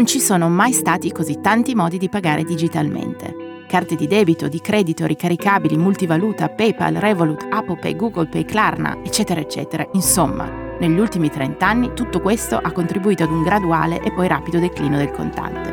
Non 0.00 0.08
ci 0.08 0.18
sono 0.18 0.48
mai 0.48 0.72
stati 0.72 1.12
così 1.12 1.42
tanti 1.42 1.74
modi 1.74 1.98
di 1.98 2.08
pagare 2.08 2.42
digitalmente. 2.42 3.64
Carte 3.68 3.96
di 3.96 4.06
debito, 4.06 4.48
di 4.48 4.58
credito, 4.62 5.04
ricaricabili, 5.04 5.76
multivaluta, 5.76 6.48
PayPal, 6.48 6.94
Revolut, 6.94 7.46
Apple 7.50 7.76
Pay, 7.76 7.96
Google 7.96 8.26
Pay, 8.26 8.46
Klarna, 8.46 8.96
eccetera, 9.04 9.40
eccetera. 9.40 9.86
Insomma, 9.92 10.48
negli 10.78 10.98
ultimi 10.98 11.28
30 11.28 11.66
anni 11.66 11.92
tutto 11.92 12.22
questo 12.22 12.56
ha 12.56 12.72
contribuito 12.72 13.24
ad 13.24 13.30
un 13.30 13.42
graduale 13.42 14.00
e 14.00 14.10
poi 14.10 14.26
rapido 14.26 14.58
declino 14.58 14.96
del 14.96 15.10
contante. 15.10 15.70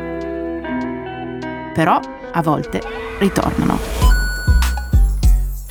Però, 1.72 1.98
a 2.30 2.42
volte, 2.42 2.82
ritornano. 3.20 3.78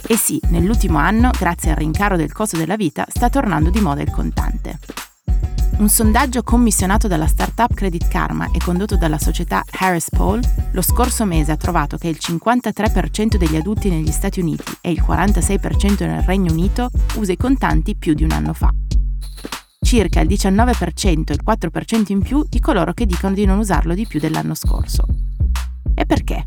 E 0.08 0.18
sì, 0.18 0.42
nell'ultimo 0.50 0.98
anno, 0.98 1.30
grazie 1.38 1.70
al 1.70 1.78
rincaro 1.78 2.18
del 2.18 2.34
costo 2.34 2.58
della 2.58 2.76
vita, 2.76 3.06
sta 3.08 3.30
tornando 3.30 3.70
di 3.70 3.82
moda 3.82 4.02
il 4.02 4.10
contante. 4.10 4.80
Un 5.78 5.90
sondaggio 5.90 6.42
commissionato 6.42 7.08
dalla 7.08 7.28
startup 7.28 7.72
Credit 7.72 8.08
Karma 8.08 8.50
e 8.52 8.58
condotto 8.58 8.98
dalla 8.98 9.20
società 9.20 9.64
Harris 9.80 10.10
Poll 10.10 10.42
lo 10.72 10.82
scorso 10.82 11.24
mese 11.24 11.52
ha 11.52 11.56
trovato 11.56 11.98
che 11.98 12.08
il 12.08 12.18
53% 12.20 13.36
degli 13.36 13.56
adulti 13.56 13.88
negli 13.90 14.10
Stati 14.10 14.40
Uniti 14.40 14.76
e 14.82 14.90
il 14.90 15.04
46% 15.08 16.08
nel 16.08 16.24
Regno 16.24 16.52
Unito 16.52 16.90
usa 17.18 17.32
i 17.32 17.38
contanti 17.38 17.96
più 17.96 18.16
di 18.16 18.24
un 18.24 18.32
anno 18.32 18.54
fa. 18.54 18.74
Circa 19.80 20.20
il 20.22 20.28
19% 20.28 21.30
e 21.30 21.34
il 21.34 21.44
4% 21.46 22.06
in 22.08 22.24
più 22.24 22.44
di 22.50 22.60
coloro 22.60 22.94
che 22.94 23.06
dicono 23.06 23.36
di 23.36 23.46
non 23.46 23.60
usarlo 23.60 23.94
di 23.94 24.08
più 24.08 24.20
dell'anno 24.20 24.56
scorso. 24.56 25.04
E 25.94 26.06
perché? 26.08 26.44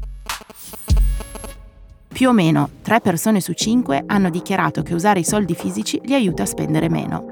Più 2.09 2.28
o 2.28 2.33
meno 2.33 2.69
3 2.83 3.01
persone 3.01 3.41
su 3.41 3.53
5 3.53 4.03
hanno 4.06 4.28
dichiarato 4.28 4.83
che 4.83 4.92
usare 4.95 5.20
i 5.20 5.25
soldi 5.25 5.55
fisici 5.55 6.01
li 6.03 6.15
aiuta 6.15 6.42
a 6.42 6.47
spendere 6.47 6.89
meno 6.89 7.30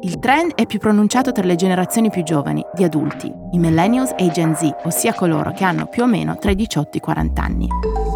il 0.00 0.20
trend 0.20 0.52
è 0.54 0.64
più 0.64 0.78
pronunciato 0.78 1.32
tra 1.32 1.44
le 1.44 1.56
generazioni 1.56 2.08
più 2.08 2.22
giovani, 2.22 2.64
di 2.72 2.84
adulti, 2.84 3.32
i 3.50 3.58
millennials 3.58 4.14
e 4.16 4.26
i 4.26 4.30
Gen 4.30 4.54
Z, 4.54 4.70
ossia 4.84 5.12
coloro 5.12 5.50
che 5.50 5.64
hanno 5.64 5.86
più 5.86 6.04
o 6.04 6.06
meno 6.06 6.36
tra 6.38 6.52
i 6.52 6.54
18 6.54 6.92
e 6.92 6.96
i 6.98 7.00
40 7.00 7.42
anni. 7.42 7.68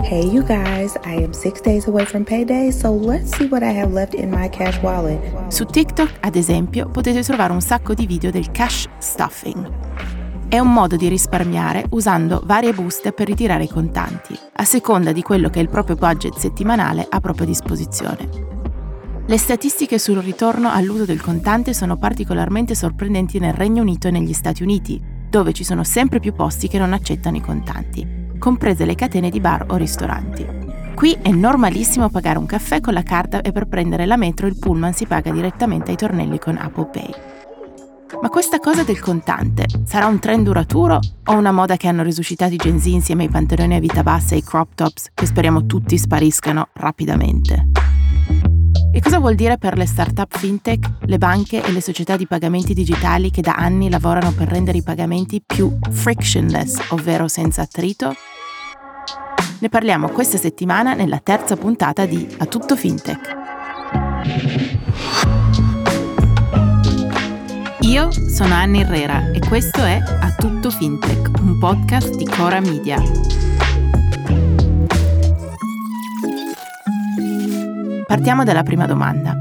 Hey 0.03 0.25
you 0.31 0.45
guys, 0.45 0.95
I 1.05 1.25
am 1.25 1.33
six 1.33 1.61
days 1.61 1.87
away 1.89 2.05
from 2.05 2.23
payday, 2.23 2.71
so 2.71 2.95
let's 2.95 3.35
see 3.37 3.49
what 3.49 3.63
I 3.63 3.77
have 3.77 3.93
left 3.93 4.15
in 4.15 4.31
my 4.31 4.49
cash 4.49 4.81
wallet. 4.81 5.19
Su 5.49 5.65
TikTok, 5.65 6.19
ad 6.21 6.37
esempio, 6.37 6.89
potete 6.89 7.23
trovare 7.23 7.53
un 7.53 7.61
sacco 7.61 7.95
di 7.95 8.07
video 8.07 8.31
del 8.31 8.53
cash 8.53 8.89
stuffing. 8.99 9.71
È 10.49 10.59
un 10.59 10.73
modo 10.73 10.95
di 10.97 11.09
risparmiare 11.09 11.87
usando 11.91 12.43
varie 12.45 12.73
buste 12.73 13.13
per 13.13 13.27
ritirare 13.27 13.65
i 13.65 13.69
contanti, 13.69 14.39
a 14.55 14.65
seconda 14.65 15.11
di 15.11 15.23
quello 15.23 15.49
che 15.49 15.59
è 15.59 15.63
il 15.63 15.69
proprio 15.69 15.97
budget 15.97 16.37
settimanale 16.37 17.05
a 17.09 17.19
propria 17.19 17.47
disposizione. 17.47 18.52
Le 19.25 19.39
statistiche 19.39 20.01
sul 20.01 20.19
ritorno 20.19 20.69
all'uso 20.69 21.05
del 21.05 21.21
contante 21.21 21.73
sono 21.73 21.97
particolarmente 21.97 22.75
sorprendenti 22.75 23.39
nel 23.39 23.53
Regno 23.53 23.83
Unito 23.83 24.09
e 24.09 24.11
negli 24.11 24.33
Stati 24.33 24.65
Uniti, 24.65 25.01
dove 25.31 25.53
ci 25.53 25.63
sono 25.63 25.85
sempre 25.85 26.19
più 26.19 26.33
posti 26.35 26.67
che 26.67 26.79
non 26.79 26.93
accettano 26.93 27.37
i 27.37 27.41
contanti, 27.41 28.05
comprese 28.37 28.85
le 28.85 28.97
catene 28.97 29.31
di 29.31 29.39
bar 29.39 29.67
o 29.69 29.77
ristoranti. 29.77 30.45
Qui 30.97 31.17
è 31.23 31.31
normalissimo 31.31 32.11
pagare 32.11 32.39
un 32.39 32.47
caffè 32.47 32.81
con 32.81 32.95
la 32.95 33.05
carta 33.05 33.43
e 33.43 33.53
per 33.53 33.69
prendere 33.69 34.07
la 34.07 34.17
metro 34.17 34.49
il 34.49 34.59
pullman 34.59 34.93
si 34.93 35.07
paga 35.07 35.31
direttamente 35.31 35.93
ai 35.93 35.97
tornelli 35.97 36.39
con 36.41 36.57
Apple 36.57 36.89
Pay. 36.93 37.15
Ma 38.21 38.29
questa 38.29 38.59
cosa 38.59 38.83
del 38.83 39.01
contante 39.01 39.67
sarà 39.85 40.07
un 40.07 40.19
trend 40.19 40.45
duraturo 40.45 40.99
o 41.25 41.33
una 41.33 41.53
moda 41.53 41.77
che 41.77 41.87
hanno 41.87 42.03
risuscitato 42.03 42.53
i 42.55 42.59
Gen 42.59 42.79
Z 42.79 42.87
insieme 42.87 43.23
ai 43.23 43.31
pantaloni 43.31 43.77
a 43.77 43.81
vita 43.81 44.03
bassa 44.03 44.35
e 44.35 44.39
ai 44.39 44.45
crop 44.45 44.75
tops 44.75 45.11
che 45.15 45.27
speriamo 45.27 45.65
tutti 45.65 45.97
spariscano 45.97 46.69
rapidamente? 46.75 47.82
E 48.95 49.01
cosa 49.01 49.19
vuol 49.19 49.35
dire 49.35 49.57
per 49.57 49.79
le 49.79 49.87
start-up 49.87 50.37
fintech, 50.37 50.91
le 51.07 51.17
banche 51.17 51.65
e 51.65 51.73
le 51.73 51.81
società 51.81 52.19
di 52.19 52.27
pagamenti 52.27 52.75
digitali 52.75 53.31
che 53.31 53.41
da 53.41 53.55
anni 53.55 53.89
lavorano 53.89 54.33
per 54.33 54.49
rendere 54.49 54.77
i 54.77 54.83
pagamenti 54.83 55.43
più 55.45 55.79
frictionless, 55.91 56.91
ovvero 56.91 57.27
senza 57.27 57.63
attrito? 57.63 58.15
Ne 59.61 59.69
parliamo 59.71 60.11
questa 60.11 60.37
settimana 60.37 60.93
nella 60.93 61.21
terza 61.23 61.57
puntata 61.57 62.05
di 62.05 62.29
A 62.39 62.45
Tutto 62.45 62.77
Fintech. 62.77 63.37
Io 67.81 68.11
sono 68.11 68.55
Anna 68.55 68.79
Herrera 68.79 69.31
e 69.31 69.39
questo 69.39 69.83
è 69.83 70.03
A 70.21 70.35
Tutto 70.37 70.69
Fintech, 70.69 71.31
un 71.41 71.59
podcast 71.59 72.15
di 72.15 72.27
Cora 72.27 72.61
Media. 72.61 73.01
Partiamo 78.13 78.45
dalla 78.45 78.63
prima 78.63 78.85
domanda. 78.85 79.41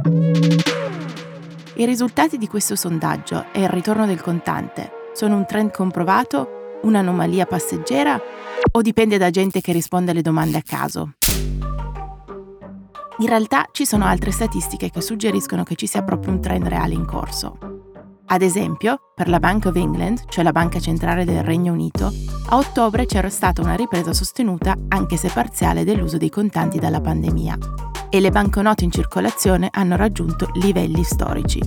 I 1.74 1.86
risultati 1.86 2.38
di 2.38 2.48
questo 2.48 2.78
sondaggio 2.78 3.48
e 3.52 3.64
il 3.64 3.68
ritorno 3.68 4.06
del 4.06 4.22
contante 4.22 5.09
sono 5.14 5.36
un 5.36 5.46
trend 5.46 5.72
comprovato, 5.72 6.80
un'anomalia 6.84 7.46
passeggera 7.46 8.18
o 8.72 8.82
dipende 8.82 9.18
da 9.18 9.30
gente 9.30 9.59
che 9.59 9.74
risponde 9.74 10.12
alle 10.12 10.22
domande 10.22 10.59
a 10.59 10.64
caso? 10.66 11.16
In 13.18 13.28
realtà 13.28 13.68
ci 13.74 13.86
sono 13.86 14.06
altre 14.06 14.32
statistiche 14.32 14.90
che 14.90 15.02
suggeriscono 15.02 15.64
che 15.64 15.76
ci 15.76 15.86
sia 15.86 16.03
proprio 16.03 16.32
un 16.32 16.40
trend 16.40 16.66
reale 16.66 16.94
in 16.94 17.03
corso. 17.03 17.71
Ad 18.34 18.42
esempio, 18.42 19.12
per 19.14 19.28
la 19.28 19.40
Bank 19.40 19.66
of 19.66 19.75
England, 19.75 20.24
cioè 20.30 20.42
la 20.42 20.53
banca 20.53 20.80
centrale 20.80 21.25
del 21.25 21.44
Regno 21.44 21.74
Unito, 21.74 22.14
a 22.47 22.56
ottobre 22.56 23.06
c'era 23.06 23.30
stata 23.30 23.62
una 23.62 23.75
ripresa 23.75 24.14
sostenuta, 24.14 24.74
anche 24.88 25.18
se 25.18 25.28
parziale, 25.28 25.84
dell'uso 25.84 26.16
dei 26.16 26.30
contanti 26.30 26.80
dalla 26.80 27.02
pandemia 27.02 27.58
e 28.09 28.22
le 28.22 28.30
banconote 28.30 28.86
in 28.86 28.91
circolazione 28.91 29.68
hanno 29.70 29.97
raggiunto 29.97 30.50
livelli 30.53 31.03
storici. 31.03 31.59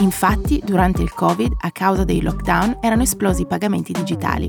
Infatti, 0.00 0.60
durante 0.64 1.02
il 1.02 1.14
Covid, 1.14 1.52
a 1.60 1.70
causa 1.70 2.02
dei 2.02 2.20
lockdown, 2.20 2.78
erano 2.80 3.02
esplosi 3.02 3.42
i 3.42 3.46
pagamenti 3.46 3.92
digitali. 3.92 4.48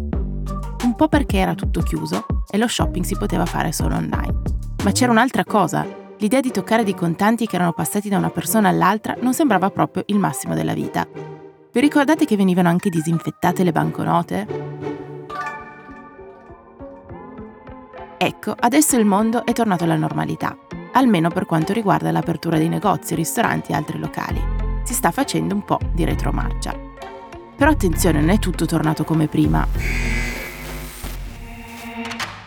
Un 0.83 0.95
po' 0.95 1.07
perché 1.07 1.37
era 1.37 1.53
tutto 1.53 1.81
chiuso 1.81 2.25
e 2.49 2.57
lo 2.57 2.67
shopping 2.67 3.05
si 3.05 3.15
poteva 3.15 3.45
fare 3.45 3.71
solo 3.71 3.97
online. 3.97 4.41
Ma 4.83 4.91
c'era 4.91 5.11
un'altra 5.11 5.43
cosa. 5.45 5.98
L'idea 6.21 6.41
di 6.41 6.51
toccare 6.51 6.83
dei 6.83 6.95
contanti 6.95 7.47
che 7.47 7.55
erano 7.55 7.71
passati 7.71 8.09
da 8.09 8.17
una 8.17 8.29
persona 8.29 8.67
all'altra 8.67 9.15
non 9.21 9.33
sembrava 9.33 9.69
proprio 9.69 10.03
il 10.07 10.19
massimo 10.19 10.53
della 10.53 10.73
vita. 10.73 11.07
Vi 11.71 11.79
ricordate 11.79 12.25
che 12.25 12.35
venivano 12.35 12.67
anche 12.67 12.89
disinfettate 12.89 13.63
le 13.63 13.71
banconote? 13.71 14.47
Ecco, 18.17 18.53
adesso 18.59 18.97
il 18.97 19.05
mondo 19.05 19.45
è 19.45 19.53
tornato 19.53 19.85
alla 19.85 19.95
normalità, 19.95 20.57
almeno 20.91 21.29
per 21.29 21.45
quanto 21.45 21.71
riguarda 21.71 22.11
l'apertura 22.11 22.57
dei 22.57 22.67
negozi, 22.67 23.15
ristoranti 23.15 23.71
e 23.71 23.75
altri 23.75 23.97
locali. 23.97 24.43
Si 24.83 24.93
sta 24.93 25.11
facendo 25.11 25.55
un 25.55 25.63
po' 25.63 25.79
di 25.93 26.03
retromarcia. 26.03 26.75
Però 27.55 27.71
attenzione, 27.71 28.19
non 28.19 28.29
è 28.29 28.39
tutto 28.39 28.65
tornato 28.65 29.05
come 29.05 29.27
prima. 29.27 29.65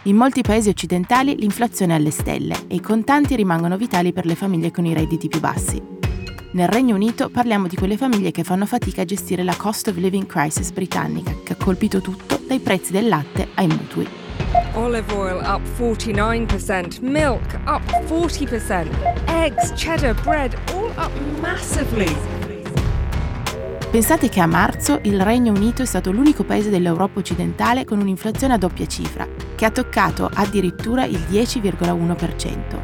In 0.07 0.17
molti 0.17 0.43
paesi 0.43 0.69
occidentali 0.69 1.37
l'inflazione 1.37 1.93
è 1.93 1.97
alle 1.97 2.11
stelle 2.11 2.57
e 2.67 2.75
i 2.75 2.81
contanti 2.81 3.37
rimangono 3.37 3.77
vitali 3.77 4.13
per 4.13 4.27
le 4.27 4.35
famiglie 4.35 4.73
con 4.73 4.85
i 4.85 4.93
redditi 4.93 5.29
più 5.29 5.39
bassi. 5.39 5.81
Nel 6.55 6.67
Regno 6.67 6.97
Unito 6.97 7.29
parliamo 7.31 7.69
di 7.69 7.77
quelle 7.77 7.97
famiglie 7.97 8.33
che 8.33 8.43
fanno 8.43 8.67
fatica 8.67 9.03
a 9.03 9.05
gestire 9.05 9.45
la 9.45 9.55
cost 9.55 9.87
of 9.87 9.97
living 9.97 10.27
crisis 10.27 10.73
britannica 10.73 11.33
che 11.45 11.53
ha 11.53 11.57
colpito 11.57 12.01
tutto 12.01 12.41
dai 12.49 12.59
prezzi 12.59 12.91
del 12.91 13.07
latte 13.07 13.51
ai 13.55 13.69
mutui. 13.69 14.09
Olive 14.73 15.15
oil 15.15 15.41
up 15.45 15.63
49%, 15.79 17.01
milk 17.01 17.61
up 17.67 17.83
40%, 18.09 18.89
eggs, 19.27 19.73
cheddar, 19.77 20.21
bread 20.23 20.59
all 20.73 20.91
up 20.97 21.13
massively. 21.41 22.13
Pensate 23.93 24.29
che 24.29 24.41
a 24.41 24.47
marzo 24.47 24.99
il 25.03 25.21
Regno 25.21 25.53
Unito 25.53 25.83
è 25.83 25.85
stato 25.85 26.11
l'unico 26.11 26.43
paese 26.43 26.71
dell'Europa 26.71 27.21
occidentale 27.21 27.85
con 27.85 28.01
un'inflazione 28.01 28.55
a 28.55 28.59
doppia 28.59 28.87
cifra, 28.87 29.29
che 29.63 29.69
ha 29.69 29.71
toccato 29.71 30.29
addirittura 30.35 31.05
il 31.05 31.25
10,1%. 31.31 32.81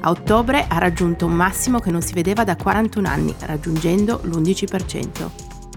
A 0.00 0.10
ottobre 0.10 0.66
ha 0.68 0.76
raggiunto 0.76 1.24
un 1.24 1.32
massimo 1.32 1.78
che 1.78 1.90
non 1.90 2.02
si 2.02 2.12
vedeva 2.12 2.44
da 2.44 2.54
41 2.54 3.08
anni, 3.08 3.34
raggiungendo 3.38 4.20
l'11%. 4.24 5.30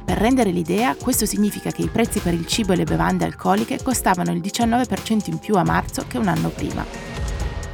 Per 0.03 0.17
rendere 0.17 0.51
l'idea, 0.51 0.93
questo 0.95 1.25
significa 1.25 1.71
che 1.71 1.83
i 1.83 1.87
prezzi 1.87 2.19
per 2.19 2.33
il 2.33 2.45
cibo 2.45 2.73
e 2.73 2.75
le 2.75 2.83
bevande 2.83 3.23
alcoliche 3.23 3.79
costavano 3.81 4.33
il 4.33 4.41
19% 4.41 5.29
in 5.29 5.37
più 5.37 5.55
a 5.55 5.63
marzo 5.63 6.03
che 6.05 6.17
un 6.17 6.27
anno 6.27 6.49
prima. 6.49 6.83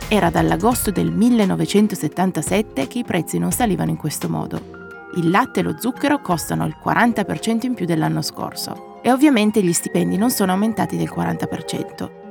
Era 0.07 0.29
dall'agosto 0.29 0.91
del 0.91 1.11
1977 1.11 2.85
che 2.85 2.99
i 2.99 3.03
prezzi 3.03 3.39
non 3.39 3.53
salivano 3.53 3.89
in 3.89 3.97
questo 3.97 4.29
modo. 4.29 4.93
Il 5.15 5.31
latte 5.31 5.61
e 5.61 5.63
lo 5.63 5.77
zucchero 5.79 6.21
costano 6.21 6.67
il 6.67 6.75
40% 6.79 7.65
in 7.65 7.73
più 7.73 7.87
dell'anno 7.87 8.21
scorso 8.21 8.99
e 9.01 9.11
ovviamente 9.11 9.63
gli 9.63 9.73
stipendi 9.73 10.15
non 10.15 10.29
sono 10.29 10.51
aumentati 10.51 10.95
del 10.95 11.11
40%. 11.11 12.24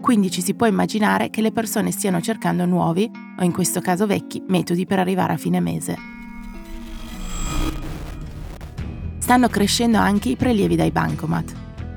Quindi 0.00 0.30
ci 0.30 0.42
si 0.42 0.54
può 0.54 0.66
immaginare 0.66 1.30
che 1.30 1.42
le 1.42 1.52
persone 1.52 1.90
stiano 1.90 2.20
cercando 2.20 2.64
nuovi, 2.64 3.10
o 3.38 3.44
in 3.44 3.52
questo 3.52 3.80
caso 3.80 4.06
vecchi, 4.06 4.42
metodi 4.48 4.86
per 4.86 4.98
arrivare 4.98 5.34
a 5.34 5.36
fine 5.36 5.60
mese. 5.60 6.18
stanno 9.30 9.46
crescendo 9.46 9.96
anche 9.96 10.30
i 10.30 10.34
prelievi 10.34 10.74
dai 10.74 10.90
bancomat. 10.90 11.52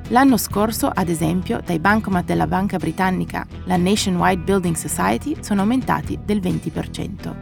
L'anno 0.10 0.38
scorso, 0.38 0.88
ad 0.94 1.10
esempio, 1.10 1.62
dai 1.66 1.80
bancomat 1.80 2.26
della 2.26 2.46
banca 2.46 2.78
britannica, 2.78 3.44
la 3.64 3.76
Nationwide 3.76 4.44
Building 4.44 4.76
Society, 4.76 5.38
sono 5.40 5.62
aumentati 5.62 6.20
del 6.24 6.38
20%. 6.40 7.36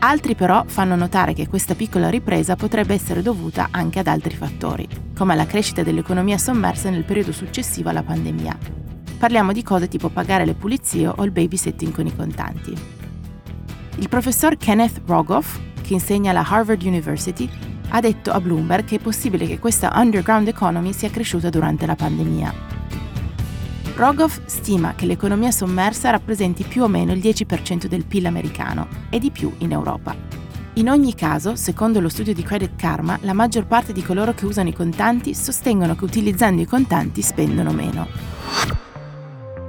Altri 0.00 0.34
però 0.34 0.64
fanno 0.66 0.96
notare 0.96 1.32
che 1.32 1.46
questa 1.46 1.76
piccola 1.76 2.10
ripresa 2.10 2.56
potrebbe 2.56 2.94
essere 2.94 3.22
dovuta 3.22 3.68
anche 3.70 4.00
ad 4.00 4.08
altri 4.08 4.34
fattori, 4.34 4.88
come 5.16 5.34
alla 5.34 5.46
crescita 5.46 5.84
dell'economia 5.84 6.36
sommersa 6.36 6.90
nel 6.90 7.04
periodo 7.04 7.30
successivo 7.30 7.88
alla 7.88 8.02
pandemia. 8.02 8.81
Parliamo 9.22 9.52
di 9.52 9.62
cose 9.62 9.86
tipo 9.86 10.08
pagare 10.08 10.44
le 10.44 10.54
pulizie 10.54 11.06
o 11.06 11.22
il 11.22 11.30
babysitting 11.30 11.94
con 11.94 12.08
i 12.08 12.16
contanti. 12.16 12.74
Il 13.98 14.08
professor 14.08 14.56
Kenneth 14.56 15.02
Rogoff, 15.06 15.60
che 15.80 15.92
insegna 15.92 16.32
alla 16.32 16.44
Harvard 16.44 16.82
University, 16.82 17.48
ha 17.90 18.00
detto 18.00 18.32
a 18.32 18.40
Bloomberg 18.40 18.84
che 18.84 18.96
è 18.96 18.98
possibile 18.98 19.46
che 19.46 19.60
questa 19.60 19.92
underground 19.94 20.48
economy 20.48 20.92
sia 20.92 21.08
cresciuta 21.08 21.50
durante 21.50 21.86
la 21.86 21.94
pandemia. 21.94 22.52
Rogoff 23.94 24.40
stima 24.46 24.96
che 24.96 25.06
l'economia 25.06 25.52
sommersa 25.52 26.10
rappresenti 26.10 26.64
più 26.64 26.82
o 26.82 26.88
meno 26.88 27.12
il 27.12 27.20
10% 27.20 27.86
del 27.86 28.04
PIL 28.04 28.26
americano 28.26 28.88
e 29.08 29.20
di 29.20 29.30
più 29.30 29.54
in 29.58 29.70
Europa. 29.70 30.16
In 30.74 30.90
ogni 30.90 31.14
caso, 31.14 31.54
secondo 31.54 32.00
lo 32.00 32.08
studio 32.08 32.34
di 32.34 32.42
Credit 32.42 32.74
Karma, 32.74 33.16
la 33.22 33.34
maggior 33.34 33.68
parte 33.68 33.92
di 33.92 34.02
coloro 34.02 34.34
che 34.34 34.46
usano 34.46 34.70
i 34.70 34.74
contanti 34.74 35.32
sostengono 35.32 35.94
che 35.94 36.02
utilizzando 36.02 36.60
i 36.60 36.66
contanti 36.66 37.22
spendono 37.22 37.70
meno. 37.70 38.90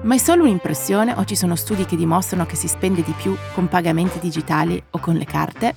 Ma 0.03 0.15
è 0.15 0.17
solo 0.17 0.43
un'impressione 0.43 1.13
o 1.13 1.23
ci 1.23 1.35
sono 1.35 1.55
studi 1.55 1.85
che 1.85 1.95
dimostrano 1.95 2.45
che 2.45 2.57
si 2.57 2.67
spende 2.67 3.03
di 3.03 3.13
più 3.13 3.37
con 3.53 3.69
pagamenti 3.69 4.19
digitali 4.19 4.81
o 4.91 4.99
con 4.99 5.15
le 5.15 5.23
carte? 5.23 5.75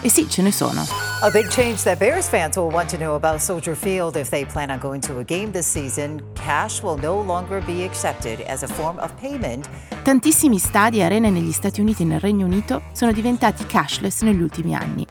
E 0.00 0.08
sì, 0.08 0.26
ce 0.26 0.40
ne 0.40 0.52
sono. 0.52 0.86
A 1.20 1.28
big 1.30 1.48
change 1.48 1.82
that 1.82 1.98
Bears 1.98 2.28
fans 2.28 2.56
will 2.56 2.72
want 2.72 2.88
to 2.88 2.96
know 2.96 3.14
about 3.14 3.40
Soldier 3.40 3.76
Field 3.76 4.16
if 4.16 4.30
they 4.30 4.46
plan 4.46 4.70
on 4.70 4.78
going 4.78 5.02
to 5.02 5.18
a 5.18 5.22
game 5.22 5.50
this 5.50 5.66
season. 5.66 6.22
Cash 6.34 6.80
will 6.82 6.98
no 6.98 7.20
longer 7.20 7.62
be 7.62 7.84
accepted 7.84 8.40
as 8.48 8.62
a 8.62 8.68
form 8.68 8.96
of 9.00 9.12
payment. 9.20 9.68
Tantissimi 10.02 10.58
stadi 10.58 11.00
e 11.00 11.04
arene 11.04 11.28
negli 11.28 11.52
Stati 11.52 11.82
Uniti 11.82 12.04
e 12.04 12.06
nel 12.06 12.20
Regno 12.20 12.46
Unito 12.46 12.84
sono 12.92 13.12
diventati 13.12 13.66
cashless 13.66 14.22
negli 14.22 14.40
ultimi 14.40 14.74
anni. 14.74 15.06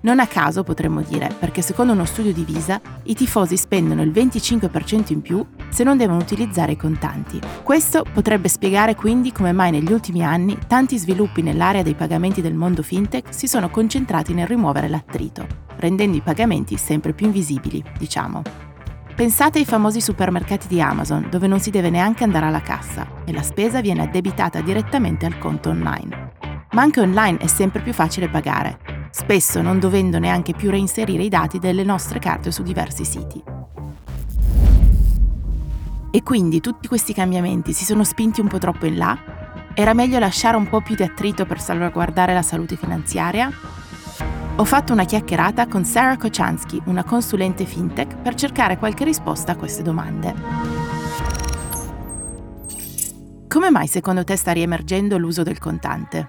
Non 0.00 0.18
a 0.18 0.26
caso 0.26 0.62
potremmo 0.64 1.00
dire, 1.00 1.30
perché 1.38 1.62
secondo 1.62 1.92
uno 1.92 2.04
studio 2.04 2.32
di 2.32 2.44
Visa, 2.44 2.80
i 3.04 3.14
tifosi 3.14 3.56
spendono 3.56 4.02
il 4.02 4.10
25% 4.10 5.12
in 5.12 5.22
più 5.22 5.46
se 5.72 5.84
non 5.84 5.96
devono 5.96 6.18
utilizzare 6.18 6.72
i 6.72 6.76
contanti. 6.76 7.40
Questo 7.62 8.04
potrebbe 8.12 8.48
spiegare 8.48 8.94
quindi 8.94 9.32
come 9.32 9.52
mai 9.52 9.70
negli 9.70 9.92
ultimi 9.92 10.22
anni 10.22 10.58
tanti 10.66 10.98
sviluppi 10.98 11.42
nell'area 11.42 11.82
dei 11.82 11.94
pagamenti 11.94 12.40
del 12.40 12.54
mondo 12.54 12.82
fintech 12.82 13.34
si 13.34 13.48
sono 13.48 13.70
concentrati 13.70 14.34
nel 14.34 14.46
rimuovere 14.46 14.88
l'attrito, 14.88 15.46
rendendo 15.76 16.16
i 16.16 16.20
pagamenti 16.20 16.76
sempre 16.76 17.12
più 17.12 17.26
invisibili, 17.26 17.82
diciamo. 17.98 18.42
Pensate 19.14 19.58
ai 19.58 19.64
famosi 19.64 20.00
supermercati 20.00 20.68
di 20.68 20.80
Amazon, 20.80 21.28
dove 21.30 21.46
non 21.46 21.60
si 21.60 21.70
deve 21.70 21.90
neanche 21.90 22.24
andare 22.24 22.46
alla 22.46 22.62
cassa 22.62 23.06
e 23.24 23.32
la 23.32 23.42
spesa 23.42 23.80
viene 23.80 24.02
addebitata 24.02 24.60
direttamente 24.60 25.26
al 25.26 25.38
conto 25.38 25.68
online. 25.68 26.32
Ma 26.70 26.82
anche 26.82 27.00
online 27.00 27.38
è 27.38 27.46
sempre 27.46 27.80
più 27.80 27.92
facile 27.92 28.28
pagare 28.28 29.00
spesso 29.12 29.60
non 29.60 29.78
dovendo 29.78 30.18
neanche 30.18 30.54
più 30.54 30.70
reinserire 30.70 31.22
i 31.22 31.28
dati 31.28 31.58
delle 31.58 31.84
nostre 31.84 32.18
carte 32.18 32.50
su 32.50 32.62
diversi 32.62 33.04
siti. 33.04 33.51
E 36.14 36.22
quindi 36.22 36.60
tutti 36.60 36.88
questi 36.88 37.14
cambiamenti 37.14 37.72
si 37.72 37.86
sono 37.86 38.04
spinti 38.04 38.42
un 38.42 38.46
po' 38.46 38.58
troppo 38.58 38.84
in 38.84 38.98
là? 38.98 39.18
Era 39.72 39.94
meglio 39.94 40.18
lasciare 40.18 40.58
un 40.58 40.68
po' 40.68 40.82
più 40.82 40.94
di 40.94 41.02
attrito 41.02 41.46
per 41.46 41.58
salvaguardare 41.58 42.34
la 42.34 42.42
salute 42.42 42.76
finanziaria? 42.76 43.50
Ho 44.56 44.64
fatto 44.66 44.92
una 44.92 45.06
chiacchierata 45.06 45.66
con 45.66 45.86
Sarah 45.86 46.18
Kochansky, 46.18 46.82
una 46.84 47.02
consulente 47.02 47.64
fintech, 47.64 48.18
per 48.18 48.34
cercare 48.34 48.76
qualche 48.76 49.04
risposta 49.04 49.52
a 49.52 49.56
queste 49.56 49.82
domande. 49.82 50.34
Come 53.48 53.70
mai 53.70 53.86
secondo 53.86 54.22
te 54.22 54.36
sta 54.36 54.52
riemergendo 54.52 55.16
l'uso 55.16 55.42
del 55.42 55.58
contante? 55.58 56.26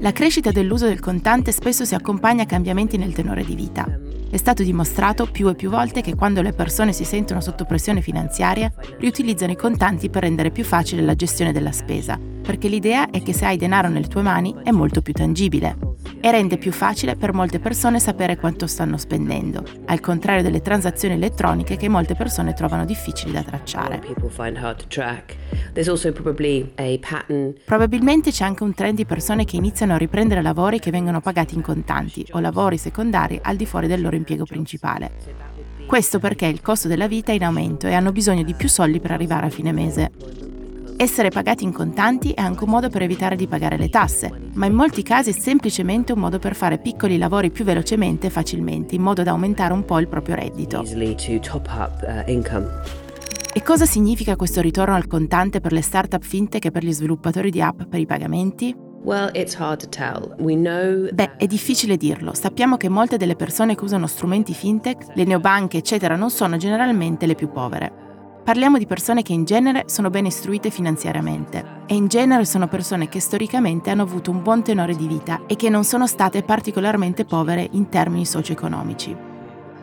La 0.00 0.12
crescita 0.12 0.50
dell'uso 0.50 0.86
del 0.86 0.98
contante 0.98 1.52
spesso 1.52 1.84
si 1.84 1.94
accompagna 1.94 2.42
a 2.42 2.46
cambiamenti 2.46 2.96
nel 2.96 3.12
tenore 3.12 3.44
di 3.44 3.54
vita. 3.54 4.03
È 4.34 4.36
stato 4.36 4.64
dimostrato 4.64 5.26
più 5.26 5.48
e 5.48 5.54
più 5.54 5.70
volte 5.70 6.00
che 6.00 6.16
quando 6.16 6.42
le 6.42 6.52
persone 6.52 6.92
si 6.92 7.04
sentono 7.04 7.40
sotto 7.40 7.64
pressione 7.64 8.00
finanziaria, 8.00 8.68
riutilizzano 8.98 9.52
i 9.52 9.56
contanti 9.56 10.10
per 10.10 10.22
rendere 10.22 10.50
più 10.50 10.64
facile 10.64 11.02
la 11.02 11.14
gestione 11.14 11.52
della 11.52 11.70
spesa, 11.70 12.18
perché 12.42 12.66
l'idea 12.66 13.10
è 13.10 13.22
che 13.22 13.32
se 13.32 13.46
hai 13.46 13.56
denaro 13.56 13.86
nelle 13.86 14.08
tue 14.08 14.22
mani 14.22 14.52
è 14.64 14.72
molto 14.72 15.02
più 15.02 15.12
tangibile 15.12 15.93
e 16.20 16.30
rende 16.30 16.58
più 16.58 16.72
facile 16.72 17.16
per 17.16 17.32
molte 17.32 17.58
persone 17.58 18.00
sapere 18.00 18.36
quanto 18.36 18.66
stanno 18.66 18.96
spendendo, 18.96 19.64
al 19.86 20.00
contrario 20.00 20.42
delle 20.42 20.62
transazioni 20.62 21.14
elettroniche 21.14 21.76
che 21.76 21.88
molte 21.88 22.14
persone 22.14 22.54
trovano 22.54 22.84
difficili 22.84 23.32
da 23.32 23.42
tracciare. 23.42 24.00
Probabilmente 27.64 28.30
c'è 28.30 28.44
anche 28.44 28.62
un 28.62 28.74
trend 28.74 28.96
di 28.96 29.06
persone 29.06 29.44
che 29.44 29.56
iniziano 29.56 29.94
a 29.94 29.98
riprendere 29.98 30.42
lavori 30.42 30.78
che 30.78 30.90
vengono 30.90 31.20
pagati 31.20 31.54
in 31.54 31.62
contanti 31.62 32.26
o 32.32 32.40
lavori 32.40 32.78
secondari 32.78 33.38
al 33.42 33.56
di 33.56 33.66
fuori 33.66 33.86
del 33.86 34.00
loro 34.00 34.16
impiego 34.16 34.44
principale. 34.44 35.12
Questo 35.86 36.18
perché 36.18 36.46
il 36.46 36.62
costo 36.62 36.88
della 36.88 37.08
vita 37.08 37.32
è 37.32 37.34
in 37.34 37.44
aumento 37.44 37.86
e 37.86 37.92
hanno 37.92 38.10
bisogno 38.10 38.42
di 38.42 38.54
più 38.54 38.68
soldi 38.68 39.00
per 39.00 39.10
arrivare 39.10 39.46
a 39.46 39.50
fine 39.50 39.72
mese. 39.72 40.53
Essere 40.96 41.30
pagati 41.30 41.64
in 41.64 41.72
contanti 41.72 42.30
è 42.30 42.40
anche 42.40 42.62
un 42.62 42.70
modo 42.70 42.88
per 42.88 43.02
evitare 43.02 43.34
di 43.34 43.48
pagare 43.48 43.76
le 43.76 43.88
tasse, 43.88 44.30
ma 44.52 44.66
in 44.66 44.74
molti 44.74 45.02
casi 45.02 45.30
è 45.30 45.32
semplicemente 45.32 46.12
un 46.12 46.20
modo 46.20 46.38
per 46.38 46.54
fare 46.54 46.78
piccoli 46.78 47.18
lavori 47.18 47.50
più 47.50 47.64
velocemente 47.64 48.28
e 48.28 48.30
facilmente, 48.30 48.94
in 48.94 49.02
modo 49.02 49.24
da 49.24 49.32
aumentare 49.32 49.72
un 49.72 49.84
po' 49.84 49.98
il 49.98 50.06
proprio 50.06 50.36
reddito. 50.36 50.80
Uh, 50.80 50.86
e 53.52 53.62
cosa 53.62 53.86
significa 53.86 54.36
questo 54.36 54.60
ritorno 54.60 54.94
al 54.94 55.08
contante 55.08 55.60
per 55.60 55.72
le 55.72 55.82
start-up 55.82 56.22
fintech 56.22 56.66
e 56.66 56.70
per 56.70 56.84
gli 56.84 56.92
sviluppatori 56.92 57.50
di 57.50 57.60
app 57.60 57.82
per 57.82 57.98
i 57.98 58.06
pagamenti? 58.06 58.74
Beh, 61.12 61.36
è 61.36 61.46
difficile 61.46 61.96
dirlo. 61.96 62.34
Sappiamo 62.34 62.76
che 62.76 62.88
molte 62.88 63.16
delle 63.16 63.36
persone 63.36 63.74
che 63.74 63.84
usano 63.84 64.06
strumenti 64.06 64.54
fintech, 64.54 65.08
le 65.14 65.24
neobanche, 65.24 65.76
eccetera, 65.76 66.16
non 66.16 66.30
sono 66.30 66.56
generalmente 66.56 67.26
le 67.26 67.34
più 67.34 67.50
povere. 67.50 68.04
Parliamo 68.44 68.76
di 68.76 68.84
persone 68.84 69.22
che 69.22 69.32
in 69.32 69.44
genere 69.44 69.84
sono 69.86 70.10
ben 70.10 70.26
istruite 70.26 70.68
finanziariamente 70.68 71.64
e 71.86 71.94
in 71.94 72.08
genere 72.08 72.44
sono 72.44 72.68
persone 72.68 73.08
che 73.08 73.18
storicamente 73.18 73.88
hanno 73.88 74.02
avuto 74.02 74.30
un 74.30 74.42
buon 74.42 74.62
tenore 74.62 74.94
di 74.94 75.06
vita 75.06 75.40
e 75.46 75.56
che 75.56 75.70
non 75.70 75.82
sono 75.82 76.06
state 76.06 76.42
particolarmente 76.42 77.24
povere 77.24 77.66
in 77.70 77.88
termini 77.88 78.26
socio-economici. 78.26 79.16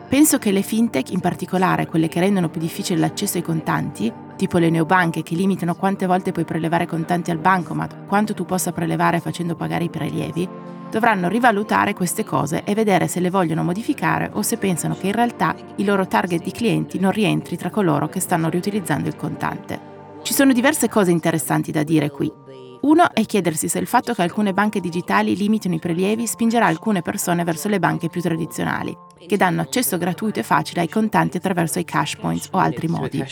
Penso 0.08 0.38
che 0.38 0.52
le 0.52 0.62
fintech, 0.62 1.10
in 1.10 1.18
particolare 1.18 1.88
quelle 1.88 2.06
che 2.06 2.20
rendono 2.20 2.50
più 2.50 2.60
difficile 2.60 3.00
l'accesso 3.00 3.36
ai 3.36 3.42
contanti, 3.42 4.12
tipo 4.36 4.58
le 4.58 4.70
neobanche 4.70 5.24
che 5.24 5.34
limitano 5.34 5.74
quante 5.74 6.06
volte 6.06 6.30
puoi 6.30 6.44
prelevare 6.44 6.86
contanti 6.86 7.32
al 7.32 7.38
bancomat, 7.38 8.06
quanto 8.06 8.32
tu 8.32 8.44
possa 8.44 8.70
prelevare 8.70 9.18
facendo 9.18 9.56
pagare 9.56 9.84
i 9.84 9.90
prelievi, 9.90 10.48
dovranno 10.92 11.28
rivalutare 11.28 11.94
queste 11.94 12.22
cose 12.22 12.64
e 12.64 12.74
vedere 12.74 13.08
se 13.08 13.18
le 13.18 13.30
vogliono 13.30 13.64
modificare 13.64 14.28
o 14.34 14.42
se 14.42 14.58
pensano 14.58 14.94
che 14.94 15.06
in 15.06 15.14
realtà 15.14 15.56
il 15.76 15.86
loro 15.86 16.06
target 16.06 16.42
di 16.42 16.52
clienti 16.52 16.98
non 16.98 17.12
rientri 17.12 17.56
tra 17.56 17.70
coloro 17.70 18.10
che 18.10 18.20
stanno 18.20 18.50
riutilizzando 18.50 19.08
il 19.08 19.16
contante. 19.16 19.80
Ci 20.20 20.34
sono 20.34 20.52
diverse 20.52 20.90
cose 20.90 21.10
interessanti 21.10 21.72
da 21.72 21.82
dire 21.82 22.10
qui. 22.10 22.41
Uno 22.82 23.12
è 23.12 23.24
chiedersi 23.24 23.68
se 23.68 23.78
il 23.78 23.86
fatto 23.86 24.12
che 24.12 24.22
alcune 24.22 24.52
banche 24.52 24.80
digitali 24.80 25.36
limitino 25.36 25.74
i 25.74 25.78
prelievi 25.78 26.26
spingerà 26.26 26.66
alcune 26.66 27.00
persone 27.00 27.44
verso 27.44 27.68
le 27.68 27.78
banche 27.78 28.08
più 28.08 28.20
tradizionali, 28.20 28.96
che 29.24 29.36
danno 29.36 29.60
accesso 29.60 29.96
gratuito 29.98 30.40
e 30.40 30.42
facile 30.42 30.80
ai 30.80 30.88
contanti 30.88 31.36
attraverso 31.36 31.78
i 31.78 31.84
cash 31.84 32.16
points 32.16 32.48
o 32.50 32.58
altri 32.58 32.88
modi. 32.88 33.24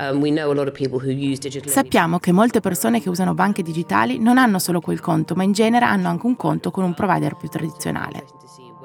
Um, 0.00 0.24
Sappiamo 1.66 2.18
che 2.18 2.32
molte 2.32 2.58
persone 2.58 3.00
che 3.00 3.08
usano 3.08 3.34
banche 3.34 3.62
digitali 3.62 4.18
non 4.18 4.38
hanno 4.38 4.58
solo 4.58 4.80
quel 4.80 4.98
conto, 4.98 5.36
ma 5.36 5.44
in 5.44 5.52
genere 5.52 5.84
hanno 5.84 6.08
anche 6.08 6.26
un 6.26 6.34
conto 6.34 6.72
con 6.72 6.82
un 6.82 6.94
provider 6.94 7.36
più 7.36 7.48
tradizionale. 7.48 8.24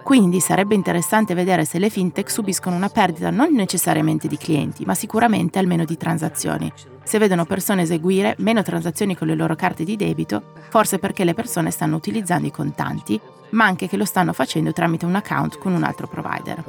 Quindi 0.05 0.39
sarebbe 0.39 0.75
interessante 0.75 1.33
vedere 1.33 1.65
se 1.65 1.79
le 1.79 1.89
fintech 1.89 2.29
subiscono 2.29 2.75
una 2.75 2.89
perdita 2.89 3.31
non 3.31 3.55
necessariamente 3.55 4.27
di 4.27 4.37
clienti, 4.37 4.85
ma 4.85 4.93
sicuramente 4.93 5.57
almeno 5.57 5.83
di 5.83 5.97
transazioni. 5.97 6.71
Se 7.03 7.17
vedono 7.17 7.45
persone 7.45 7.81
eseguire 7.81 8.35
meno 8.37 8.61
transazioni 8.61 9.17
con 9.17 9.25
le 9.25 9.33
loro 9.33 9.55
carte 9.55 9.83
di 9.83 9.95
debito, 9.95 10.43
forse 10.69 10.99
perché 10.99 11.23
le 11.23 11.33
persone 11.33 11.71
stanno 11.71 11.95
utilizzando 11.95 12.45
i 12.45 12.51
contanti, 12.51 13.19
ma 13.49 13.65
anche 13.65 13.87
che 13.87 13.97
lo 13.97 14.05
stanno 14.05 14.31
facendo 14.31 14.73
tramite 14.73 15.05
un 15.05 15.15
account 15.15 15.57
con 15.57 15.73
un 15.73 15.81
altro 15.81 16.07
provider. 16.07 16.63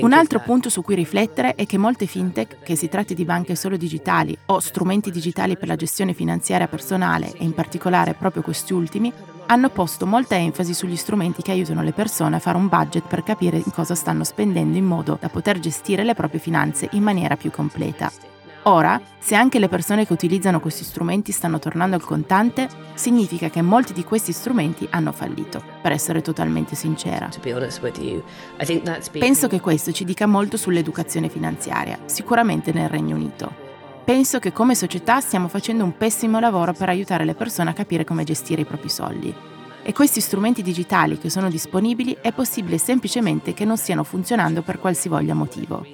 Un 0.00 0.12
altro 0.14 0.40
punto 0.40 0.70
su 0.70 0.80
cui 0.80 0.94
riflettere 0.94 1.54
è 1.56 1.66
che 1.66 1.76
molte 1.76 2.06
fintech, 2.06 2.62
che 2.62 2.74
si 2.74 2.88
tratti 2.88 3.12
di 3.12 3.26
banche 3.26 3.54
solo 3.54 3.76
digitali 3.76 4.34
o 4.46 4.60
strumenti 4.60 5.10
digitali 5.10 5.58
per 5.58 5.68
la 5.68 5.76
gestione 5.76 6.14
finanziaria 6.14 6.68
personale 6.68 7.32
e 7.36 7.44
in 7.44 7.52
particolare 7.52 8.14
proprio 8.14 8.40
questi 8.40 8.72
ultimi, 8.72 9.12
hanno 9.52 9.68
posto 9.68 10.06
molta 10.06 10.34
enfasi 10.34 10.72
sugli 10.72 10.96
strumenti 10.96 11.42
che 11.42 11.50
aiutano 11.50 11.82
le 11.82 11.92
persone 11.92 12.36
a 12.36 12.38
fare 12.38 12.56
un 12.56 12.68
budget 12.68 13.06
per 13.06 13.22
capire 13.22 13.58
in 13.58 13.70
cosa 13.70 13.94
stanno 13.94 14.24
spendendo 14.24 14.78
in 14.78 14.86
modo 14.86 15.18
da 15.20 15.28
poter 15.28 15.58
gestire 15.58 16.04
le 16.04 16.14
proprie 16.14 16.40
finanze 16.40 16.88
in 16.92 17.02
maniera 17.02 17.36
più 17.36 17.50
completa. 17.50 18.10
Ora, 18.64 18.98
se 19.18 19.34
anche 19.34 19.58
le 19.58 19.68
persone 19.68 20.06
che 20.06 20.12
utilizzano 20.12 20.58
questi 20.58 20.84
strumenti 20.84 21.32
stanno 21.32 21.58
tornando 21.58 21.96
al 21.96 22.02
contante, 22.02 22.66
significa 22.94 23.50
che 23.50 23.60
molti 23.60 23.92
di 23.92 24.04
questi 24.04 24.32
strumenti 24.32 24.86
hanno 24.90 25.12
fallito, 25.12 25.62
per 25.82 25.92
essere 25.92 26.22
totalmente 26.22 26.74
sincera. 26.74 27.28
Penso 29.18 29.48
che 29.48 29.60
questo 29.60 29.92
ci 29.92 30.04
dica 30.04 30.26
molto 30.26 30.56
sull'educazione 30.56 31.28
finanziaria, 31.28 31.98
sicuramente 32.06 32.72
nel 32.72 32.88
Regno 32.88 33.16
Unito. 33.16 33.71
Penso 34.04 34.40
che 34.40 34.52
come 34.52 34.74
società 34.74 35.20
stiamo 35.20 35.46
facendo 35.46 35.84
un 35.84 35.96
pessimo 35.96 36.40
lavoro 36.40 36.72
per 36.72 36.88
aiutare 36.88 37.24
le 37.24 37.34
persone 37.34 37.70
a 37.70 37.72
capire 37.72 38.02
come 38.04 38.24
gestire 38.24 38.62
i 38.62 38.66
propri 38.66 38.88
soldi. 38.88 39.32
E 39.84 39.92
questi 39.92 40.20
strumenti 40.20 40.60
digitali 40.62 41.18
che 41.18 41.30
sono 41.30 41.48
disponibili 41.48 42.16
è 42.20 42.32
possibile 42.32 42.78
semplicemente 42.78 43.54
che 43.54 43.64
non 43.64 43.76
stiano 43.76 44.02
funzionando 44.02 44.62
per 44.62 44.80
qualsivoglia 44.80 45.34
motivo. 45.34 45.86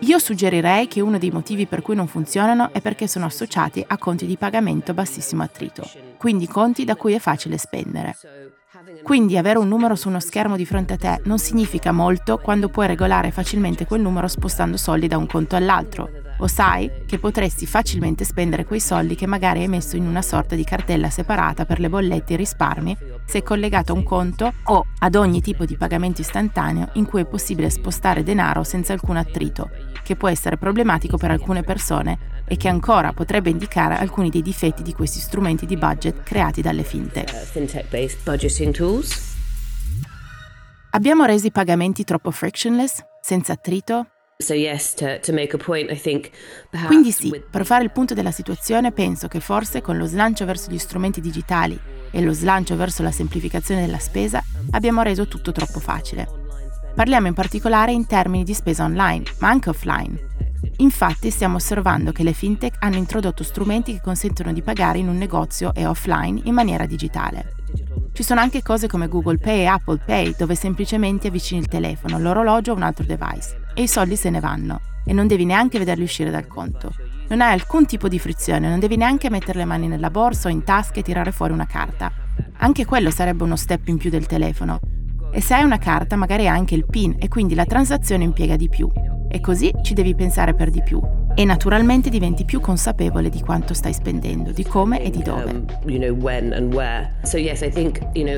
Io 0.00 0.18
suggerirei 0.18 0.88
che 0.88 1.00
uno 1.00 1.16
dei 1.16 1.30
motivi 1.30 1.66
per 1.66 1.80
cui 1.80 1.94
non 1.94 2.06
funzionano 2.06 2.70
è 2.72 2.80
perché 2.80 3.06
sono 3.06 3.26
associati 3.26 3.82
a 3.86 3.96
conti 3.96 4.26
di 4.26 4.36
pagamento 4.36 4.90
a 4.90 4.94
bassissimo 4.94 5.42
attrito, 5.42 5.88
quindi 6.18 6.46
conti 6.46 6.84
da 6.84 6.96
cui 6.96 7.14
è 7.14 7.18
facile 7.18 7.56
spendere. 7.56 8.16
Quindi 9.02 9.38
avere 9.38 9.58
un 9.58 9.68
numero 9.68 9.94
su 9.94 10.08
uno 10.08 10.20
schermo 10.20 10.56
di 10.56 10.66
fronte 10.66 10.94
a 10.94 10.96
te 10.96 11.20
non 11.24 11.38
significa 11.38 11.92
molto 11.92 12.38
quando 12.38 12.68
puoi 12.68 12.88
regolare 12.88 13.30
facilmente 13.30 13.86
quel 13.86 14.00
numero 14.00 14.26
spostando 14.28 14.76
soldi 14.76 15.06
da 15.06 15.18
un 15.18 15.26
conto 15.26 15.56
all'altro. 15.56 16.10
O 16.42 16.48
sai 16.48 16.90
che 17.06 17.20
potresti 17.20 17.66
facilmente 17.66 18.24
spendere 18.24 18.64
quei 18.64 18.80
soldi 18.80 19.14
che 19.14 19.26
magari 19.26 19.60
hai 19.60 19.68
messo 19.68 19.94
in 19.94 20.08
una 20.08 20.22
sorta 20.22 20.56
di 20.56 20.64
cartella 20.64 21.08
separata 21.08 21.64
per 21.64 21.78
le 21.78 21.88
bollette 21.88 22.32
e 22.32 22.34
i 22.34 22.38
risparmi 22.38 22.96
se 23.24 23.44
collegato 23.44 23.92
a 23.92 23.94
un 23.94 24.02
conto 24.02 24.52
o 24.64 24.86
ad 24.98 25.14
ogni 25.14 25.40
tipo 25.40 25.64
di 25.64 25.76
pagamento 25.76 26.20
istantaneo 26.20 26.88
in 26.94 27.06
cui 27.06 27.20
è 27.20 27.26
possibile 27.26 27.70
spostare 27.70 28.24
denaro 28.24 28.64
senza 28.64 28.92
alcun 28.92 29.18
attrito, 29.18 29.70
che 30.02 30.16
può 30.16 30.28
essere 30.28 30.56
problematico 30.56 31.16
per 31.16 31.30
alcune 31.30 31.62
persone 31.62 32.42
e 32.44 32.56
che 32.56 32.66
ancora 32.66 33.12
potrebbe 33.12 33.50
indicare 33.50 33.96
alcuni 33.96 34.28
dei 34.28 34.42
difetti 34.42 34.82
di 34.82 34.94
questi 34.94 35.20
strumenti 35.20 35.64
di 35.64 35.76
budget 35.76 36.24
creati 36.24 36.60
dalle 36.60 36.82
fintech. 36.82 37.30
Uh, 37.30 37.46
Abbiamo 40.90 41.24
reso 41.24 41.46
i 41.46 41.52
pagamenti 41.52 42.02
troppo 42.02 42.32
frictionless, 42.32 43.00
senza 43.20 43.52
attrito? 43.52 44.11
Quindi 46.86 47.12
sì, 47.12 47.42
per 47.50 47.64
fare 47.64 47.84
il 47.84 47.90
punto 47.90 48.14
della 48.14 48.30
situazione 48.30 48.92
penso 48.92 49.28
che 49.28 49.40
forse 49.40 49.80
con 49.80 49.96
lo 49.96 50.06
slancio 50.06 50.44
verso 50.44 50.70
gli 50.70 50.78
strumenti 50.78 51.20
digitali 51.20 51.78
e 52.10 52.20
lo 52.20 52.32
slancio 52.32 52.76
verso 52.76 53.02
la 53.02 53.10
semplificazione 53.10 53.86
della 53.86 53.98
spesa 53.98 54.42
abbiamo 54.70 55.02
reso 55.02 55.26
tutto 55.28 55.52
troppo 55.52 55.80
facile. 55.80 56.28
Parliamo 56.94 57.26
in 57.26 57.34
particolare 57.34 57.92
in 57.92 58.06
termini 58.06 58.44
di 58.44 58.52
spesa 58.52 58.84
online, 58.84 59.24
ma 59.38 59.48
anche 59.48 59.70
offline. 59.70 60.30
Infatti 60.78 61.30
stiamo 61.30 61.56
osservando 61.56 62.12
che 62.12 62.22
le 62.22 62.32
fintech 62.32 62.76
hanno 62.80 62.96
introdotto 62.96 63.42
strumenti 63.42 63.92
che 63.92 64.00
consentono 64.02 64.52
di 64.52 64.62
pagare 64.62 64.98
in 64.98 65.08
un 65.08 65.16
negozio 65.16 65.72
e 65.74 65.86
offline 65.86 66.40
in 66.44 66.54
maniera 66.54 66.84
digitale. 66.84 67.54
Ci 68.12 68.22
sono 68.22 68.40
anche 68.40 68.62
cose 68.62 68.88
come 68.88 69.08
Google 69.08 69.38
Pay 69.38 69.60
e 69.60 69.66
Apple 69.66 70.02
Pay 70.04 70.34
dove 70.36 70.54
semplicemente 70.54 71.28
avvicini 71.28 71.60
il 71.60 71.68
telefono, 71.68 72.18
l'orologio 72.18 72.72
o 72.72 72.76
un 72.76 72.82
altro 72.82 73.04
device 73.04 73.61
e 73.74 73.82
i 73.82 73.88
soldi 73.88 74.16
se 74.16 74.30
ne 74.30 74.40
vanno 74.40 74.80
e 75.04 75.12
non 75.12 75.26
devi 75.26 75.44
neanche 75.44 75.78
vederli 75.78 76.04
uscire 76.04 76.30
dal 76.30 76.46
conto. 76.46 76.92
Non 77.28 77.40
hai 77.40 77.52
alcun 77.52 77.86
tipo 77.86 78.08
di 78.08 78.18
frizione, 78.18 78.68
non 78.68 78.78
devi 78.78 78.96
neanche 78.96 79.30
mettere 79.30 79.58
le 79.58 79.64
mani 79.64 79.88
nella 79.88 80.10
borsa 80.10 80.48
o 80.48 80.50
in 80.50 80.64
tasca 80.64 81.00
e 81.00 81.02
tirare 81.02 81.32
fuori 81.32 81.52
una 81.52 81.66
carta. 81.66 82.12
Anche 82.58 82.84
quello 82.84 83.10
sarebbe 83.10 83.42
uno 83.42 83.56
step 83.56 83.88
in 83.88 83.98
più 83.98 84.10
del 84.10 84.26
telefono. 84.26 84.80
E 85.32 85.40
se 85.40 85.54
hai 85.54 85.64
una 85.64 85.78
carta 85.78 86.16
magari 86.16 86.46
hai 86.46 86.56
anche 86.56 86.74
il 86.74 86.86
PIN 86.86 87.16
e 87.18 87.28
quindi 87.28 87.54
la 87.54 87.64
transazione 87.64 88.24
impiega 88.24 88.56
di 88.56 88.68
più 88.68 88.90
e 89.32 89.40
così 89.40 89.72
ci 89.82 89.94
devi 89.94 90.14
pensare 90.14 90.52
per 90.52 90.70
di 90.70 90.82
più. 90.82 91.00
E 91.34 91.46
naturalmente 91.46 92.10
diventi 92.10 92.44
più 92.44 92.60
consapevole 92.60 93.30
di 93.30 93.40
quanto 93.40 93.72
stai 93.72 93.94
spendendo, 93.94 94.52
di 94.52 94.64
come 94.64 95.02
e 95.02 95.08
di 95.08 95.22
dove. 95.22 95.50
Um, 95.50 95.64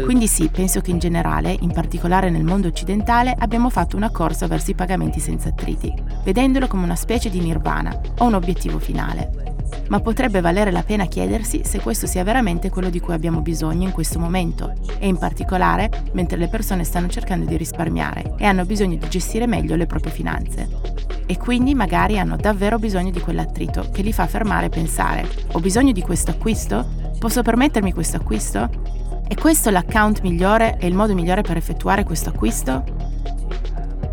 Quindi 0.04 0.28
sì, 0.28 0.48
penso 0.48 0.80
che 0.80 0.92
in 0.92 1.00
generale, 1.00 1.56
in 1.60 1.72
particolare 1.72 2.30
nel 2.30 2.44
mondo 2.44 2.68
occidentale, 2.68 3.34
abbiamo 3.36 3.68
fatto 3.68 3.96
una 3.96 4.10
corsa 4.10 4.46
verso 4.46 4.70
i 4.70 4.74
pagamenti 4.74 5.18
senza 5.18 5.48
attriti, 5.48 5.92
vedendolo 6.22 6.68
come 6.68 6.84
una 6.84 6.94
specie 6.94 7.28
di 7.28 7.40
nirvana 7.40 7.98
o 8.18 8.26
un 8.26 8.34
obiettivo 8.34 8.78
finale 8.78 9.53
ma 9.88 10.00
potrebbe 10.00 10.40
valere 10.40 10.70
la 10.70 10.82
pena 10.82 11.06
chiedersi 11.06 11.62
se 11.64 11.80
questo 11.80 12.06
sia 12.06 12.24
veramente 12.24 12.70
quello 12.70 12.90
di 12.90 13.00
cui 13.00 13.14
abbiamo 13.14 13.40
bisogno 13.40 13.84
in 13.84 13.92
questo 13.92 14.18
momento 14.18 14.72
e 14.98 15.06
in 15.06 15.16
particolare 15.16 15.90
mentre 16.12 16.36
le 16.36 16.48
persone 16.48 16.84
stanno 16.84 17.08
cercando 17.08 17.46
di 17.46 17.56
risparmiare 17.56 18.34
e 18.38 18.44
hanno 18.44 18.64
bisogno 18.64 18.96
di 18.96 19.08
gestire 19.08 19.46
meglio 19.46 19.76
le 19.76 19.86
proprie 19.86 20.12
finanze. 20.12 20.68
E 21.26 21.38
quindi 21.38 21.74
magari 21.74 22.18
hanno 22.18 22.36
davvero 22.36 22.78
bisogno 22.78 23.10
di 23.10 23.20
quell'attrito 23.20 23.88
che 23.92 24.02
li 24.02 24.12
fa 24.12 24.26
fermare 24.26 24.66
e 24.66 24.70
pensare, 24.70 25.28
ho 25.52 25.60
bisogno 25.60 25.92
di 25.92 26.02
questo 26.02 26.30
acquisto? 26.30 26.86
Posso 27.18 27.42
permettermi 27.42 27.92
questo 27.92 28.16
acquisto? 28.16 28.68
È 29.26 29.34
questo 29.34 29.70
l'account 29.70 30.20
migliore 30.20 30.76
e 30.78 30.86
il 30.86 30.94
modo 30.94 31.14
migliore 31.14 31.40
per 31.40 31.56
effettuare 31.56 32.04
questo 32.04 32.28
acquisto? 32.28 33.03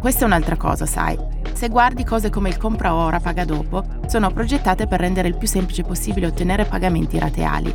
Questa 0.01 0.24
è 0.24 0.25
un'altra 0.25 0.58
cosa, 0.58 0.88
sai. 0.88 1.15
Se 1.53 1.70
guardi 1.70 2.03
cose 2.03 2.31
come 2.31 2.50
il 2.50 2.58
compra 2.58 2.96
ora, 2.96 3.20
paga 3.20 3.46
dopo, 3.46 3.86
sono 4.08 4.31
progettate 4.31 4.88
per 4.88 5.00
rendere 5.00 5.27
il 5.27 5.38
più 5.38 5.48
semplice 5.48 5.84
possibile 5.84 6.25
ottenere 6.25 6.65
pagamenti 6.65 7.20
rateali. 7.20 7.72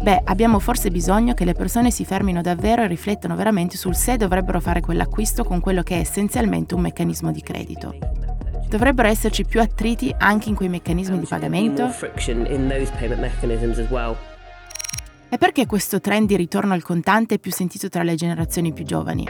Beh, 0.00 0.20
abbiamo 0.26 0.60
forse 0.60 0.92
bisogno 0.92 1.34
che 1.34 1.44
le 1.44 1.54
persone 1.54 1.90
si 1.90 2.04
fermino 2.04 2.42
davvero 2.42 2.82
e 2.82 2.86
riflettano 2.86 3.34
veramente 3.34 3.76
sul 3.76 3.96
se 3.96 4.16
dovrebbero 4.16 4.60
fare 4.60 4.80
quell'acquisto 4.80 5.42
con 5.42 5.58
quello 5.58 5.82
che 5.82 5.96
è 5.96 5.98
essenzialmente 5.98 6.76
un 6.76 6.82
meccanismo 6.82 7.32
di 7.32 7.42
credito. 7.42 7.92
Dovrebbero 8.68 9.08
esserci 9.08 9.44
più 9.44 9.60
attriti 9.60 10.14
anche 10.16 10.50
in 10.50 10.54
quei 10.54 10.68
meccanismi 10.68 11.18
di 11.18 11.26
pagamento? 11.26 11.90
E 15.30 15.36
perché 15.36 15.66
questo 15.66 16.00
trend 16.00 16.26
di 16.26 16.36
ritorno 16.36 16.72
al 16.72 16.82
contante 16.82 17.34
è 17.34 17.38
più 17.38 17.52
sentito 17.52 17.90
tra 17.90 18.02
le 18.02 18.14
generazioni 18.14 18.72
più 18.72 18.86
giovani? 18.86 19.28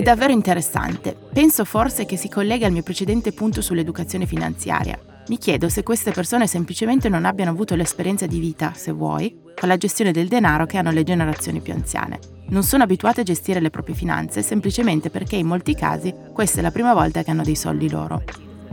È 0.00 0.02
davvero 0.02 0.32
interessante. 0.32 1.16
Penso 1.32 1.64
forse 1.64 2.04
che 2.04 2.16
si 2.16 2.28
collega 2.28 2.66
al 2.66 2.72
mio 2.72 2.84
precedente 2.84 3.32
punto 3.32 3.60
sull'educazione 3.60 4.26
finanziaria. 4.26 4.96
Mi 5.26 5.38
chiedo 5.38 5.68
se 5.68 5.82
queste 5.82 6.12
persone 6.12 6.46
semplicemente 6.46 7.08
non 7.08 7.24
abbiano 7.24 7.50
avuto 7.50 7.74
l'esperienza 7.74 8.26
di 8.26 8.38
vita, 8.38 8.74
se 8.76 8.92
vuoi, 8.92 9.36
con 9.58 9.68
la 9.68 9.76
gestione 9.76 10.12
del 10.12 10.28
denaro 10.28 10.64
che 10.64 10.78
hanno 10.78 10.92
le 10.92 11.02
generazioni 11.02 11.60
più 11.60 11.72
anziane. 11.72 12.20
Non 12.50 12.62
sono 12.62 12.84
abituate 12.84 13.22
a 13.22 13.24
gestire 13.24 13.60
le 13.60 13.70
proprie 13.70 13.96
finanze 13.96 14.42
semplicemente 14.42 15.10
perché 15.10 15.34
in 15.34 15.48
molti 15.48 15.74
casi 15.74 16.14
questa 16.32 16.60
è 16.60 16.62
la 16.62 16.70
prima 16.70 16.94
volta 16.94 17.24
che 17.24 17.32
hanno 17.32 17.42
dei 17.42 17.56
soldi 17.56 17.90
loro 17.90 18.22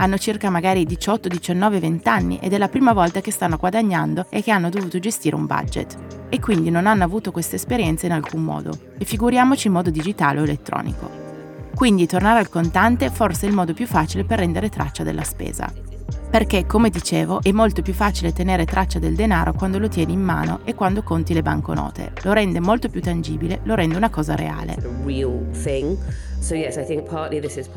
hanno 0.00 0.16
circa 0.16 0.48
magari 0.48 0.84
18, 0.84 1.28
19, 1.28 1.78
20 1.78 2.08
anni 2.08 2.38
ed 2.40 2.54
è 2.54 2.58
la 2.58 2.68
prima 2.68 2.92
volta 2.92 3.20
che 3.20 3.30
stanno 3.30 3.58
guadagnando 3.58 4.26
e 4.30 4.42
che 4.42 4.50
hanno 4.50 4.70
dovuto 4.70 4.98
gestire 4.98 5.36
un 5.36 5.46
budget. 5.46 5.96
E 6.30 6.40
quindi 6.40 6.70
non 6.70 6.86
hanno 6.86 7.04
avuto 7.04 7.30
questa 7.30 7.56
esperienza 7.56 8.06
in 8.06 8.12
alcun 8.12 8.42
modo. 8.42 8.76
E 8.96 9.04
figuriamoci 9.04 9.66
in 9.66 9.74
modo 9.74 9.90
digitale 9.90 10.40
o 10.40 10.44
elettronico. 10.44 11.28
Quindi 11.74 12.06
tornare 12.06 12.38
al 12.38 12.48
contante 12.48 13.10
forse 13.10 13.46
è 13.46 13.48
il 13.48 13.54
modo 13.54 13.74
più 13.74 13.86
facile 13.86 14.24
per 14.24 14.38
rendere 14.38 14.70
traccia 14.70 15.02
della 15.02 15.24
spesa. 15.24 15.70
Perché, 16.30 16.64
come 16.64 16.90
dicevo, 16.90 17.42
è 17.42 17.50
molto 17.52 17.82
più 17.82 17.92
facile 17.92 18.32
tenere 18.32 18.64
traccia 18.64 18.98
del 18.98 19.14
denaro 19.14 19.52
quando 19.52 19.78
lo 19.78 19.88
tieni 19.88 20.12
in 20.12 20.22
mano 20.22 20.60
e 20.64 20.74
quando 20.74 21.02
conti 21.02 21.34
le 21.34 21.42
banconote. 21.42 22.12
Lo 22.22 22.32
rende 22.32 22.60
molto 22.60 22.88
più 22.88 23.02
tangibile, 23.02 23.60
lo 23.64 23.74
rende 23.74 23.96
una 23.96 24.10
cosa 24.10 24.34
reale. 24.34 24.76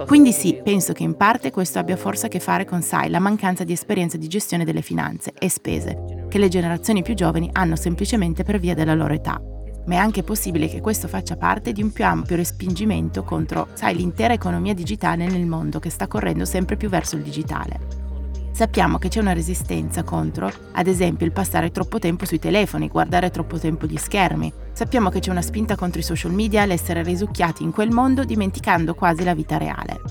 Quindi 0.07 0.31
sì, 0.31 0.59
penso 0.63 0.93
che 0.93 1.03
in 1.03 1.15
parte 1.15 1.51
questo 1.51 1.79
abbia 1.79 1.97
forse 1.97 2.27
a 2.27 2.29
che 2.29 2.39
fare 2.39 2.65
con, 2.65 2.81
sai, 2.81 3.09
la 3.09 3.19
mancanza 3.19 3.63
di 3.63 3.73
esperienza 3.73 4.17
di 4.17 4.27
gestione 4.27 4.63
delle 4.63 4.81
finanze 4.81 5.33
e 5.37 5.49
spese, 5.49 6.25
che 6.29 6.37
le 6.37 6.47
generazioni 6.47 7.03
più 7.03 7.13
giovani 7.13 7.49
hanno 7.51 7.75
semplicemente 7.75 8.43
per 8.43 8.59
via 8.59 8.73
della 8.73 8.95
loro 8.95 9.13
età. 9.13 9.39
Ma 9.85 9.95
è 9.95 9.97
anche 9.97 10.23
possibile 10.23 10.69
che 10.69 10.79
questo 10.79 11.09
faccia 11.09 11.35
parte 11.35 11.73
di 11.73 11.83
un 11.83 11.91
più 11.91 12.05
ampio 12.05 12.37
respingimento 12.37 13.23
contro, 13.23 13.67
sai, 13.73 13.95
l'intera 13.95 14.33
economia 14.33 14.73
digitale 14.73 15.27
nel 15.27 15.45
mondo 15.45 15.79
che 15.79 15.89
sta 15.89 16.07
correndo 16.07 16.45
sempre 16.45 16.77
più 16.77 16.87
verso 16.87 17.17
il 17.17 17.21
digitale. 17.21 18.01
Sappiamo 18.53 18.97
che 18.99 19.09
c'è 19.09 19.19
una 19.19 19.33
resistenza 19.33 20.03
contro, 20.03 20.49
ad 20.73 20.87
esempio, 20.87 21.25
il 21.25 21.31
passare 21.31 21.71
troppo 21.71 21.99
tempo 21.99 22.23
sui 22.23 22.39
telefoni, 22.39 22.87
guardare 22.87 23.29
troppo 23.29 23.57
tempo 23.57 23.87
gli 23.87 23.97
schermi. 23.97 24.53
Sappiamo 24.73 25.09
che 25.09 25.19
c'è 25.19 25.29
una 25.29 25.43
spinta 25.43 25.75
contro 25.75 25.99
i 25.99 26.03
social 26.03 26.31
media, 26.31 26.65
l'essere 26.65 27.03
risucchiati 27.03 27.61
in 27.61 27.71
quel 27.71 27.91
mondo 27.91 28.23
dimenticando 28.23 28.95
quasi 28.95 29.23
la 29.23 29.35
vita 29.35 29.57
reale. 29.57 30.01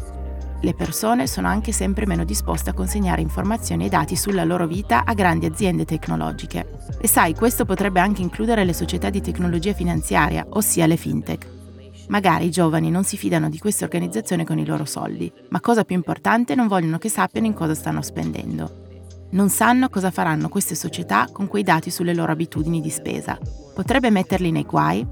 Le 0.61 0.75
persone 0.75 1.26
sono 1.26 1.49
anche 1.49 1.73
sempre 1.73 2.07
meno 2.07 2.23
disposte 2.23 2.71
a 2.71 2.73
consegnare 2.73 3.21
informazioni 3.21 3.87
e 3.87 3.88
dati 3.88 4.14
sulla 4.14 4.45
loro 4.45 4.69
vita 4.69 5.04
a 5.04 5.14
grandi 5.14 5.47
aziende 5.47 5.85
tecnologiche. 5.85 6.78
E 7.00 7.09
sai, 7.09 7.35
questo 7.35 7.64
potrebbe 7.64 7.99
anche 7.99 8.23
includere 8.23 8.64
le 8.64 8.73
società 8.73 9.11
di 9.11 9.21
tecnologia 9.21 9.73
finanziaria, 9.73 10.47
ossia 10.50 10.87
le 10.87 10.97
fintech. 10.97 11.47
Magari 12.09 12.47
i 12.47 12.50
giovani 12.50 12.90
non 12.90 13.02
si 13.02 13.16
fidano 13.16 13.49
di 13.49 13.59
queste 13.59 13.83
organizzazioni 13.83 14.45
con 14.45 14.61
i 14.61 14.64
loro 14.64 14.85
soldi, 14.85 15.33
ma 15.49 15.61
cosa 15.61 15.83
più 15.83 15.97
importante 15.97 16.54
non 16.54 16.69
vogliono 16.69 16.99
che 16.99 17.09
sappiano 17.09 17.49
in 17.49 17.54
cosa 17.54 17.75
stanno 17.75 18.00
spendendo. 18.00 18.81
Non 19.32 19.48
sanno 19.48 19.88
cosa 19.88 20.10
faranno 20.10 20.50
queste 20.50 20.74
società 20.74 21.26
con 21.32 21.46
quei 21.46 21.62
dati 21.62 21.90
sulle 21.90 22.12
loro 22.12 22.32
abitudini 22.32 22.82
di 22.82 22.90
spesa. 22.90 23.38
Potrebbe 23.74 24.10
metterli 24.10 24.50
nei 24.50 24.64
guai? 24.64 25.06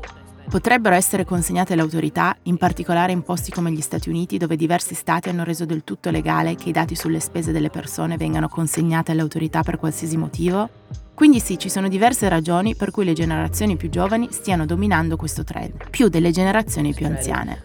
Potrebbero 0.47 0.95
essere 0.95 1.25
consegnate 1.25 1.73
alle 1.73 1.81
autorità, 1.81 2.37
in 2.43 2.59
particolare 2.59 3.13
in 3.13 3.23
posti 3.23 3.51
come 3.51 3.71
gli 3.73 3.81
Stati 3.81 4.11
Uniti, 4.11 4.37
dove 4.37 4.57
diversi 4.57 4.95
stati 4.95 5.31
hanno 5.31 5.43
reso 5.43 5.65
del 5.65 5.85
tutto 5.85 6.11
legale 6.11 6.55
che 6.55 6.69
i 6.69 6.73
dati 6.73 6.95
sulle 6.95 7.21
spese 7.21 7.51
delle 7.51 7.71
persone 7.71 8.19
vengano 8.19 8.49
consegnati 8.49 9.11
alle 9.11 9.23
autorità 9.23 9.63
per 9.63 9.79
qualsiasi 9.79 10.19
motivo? 10.19 10.69
Quindi 11.15 11.41
sì, 11.41 11.59
ci 11.59 11.71
sono 11.71 11.89
diverse 11.89 12.29
ragioni 12.29 12.75
per 12.77 12.91
cui 12.91 13.07
le 13.07 13.15
generazioni 13.15 13.77
più 13.77 13.89
giovani 13.89 14.29
stiano 14.33 14.67
dominando 14.67 15.17
questo 15.17 15.45
trend, 15.45 15.89
più 15.89 16.09
delle 16.09 16.31
generazioni 16.31 16.93
più 16.93 17.07
anziane. 17.07 17.65